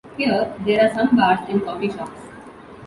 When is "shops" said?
1.91-2.21